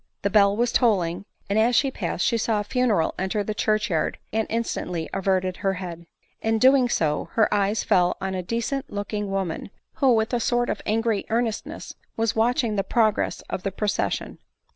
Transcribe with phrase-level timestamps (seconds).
[0.23, 3.91] The bell was tolling; and as she passed she saw a funeral enter the church
[3.91, 6.07] yard, and instantly averted her head.
[6.41, 10.71] In so doing her eyes fell on a decent looking woman, who with a sort
[10.71, 14.39] of angry earnestness was watching the progress of the procession.